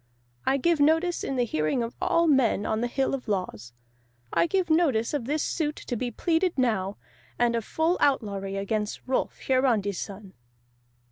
[0.47, 3.71] I give notice in the hearing of all men on the Hill of Laws.
[4.33, 6.97] I give notice of this suit to be pleaded now,
[7.37, 10.33] and of full outlawry against Rolf Hiarandi's son."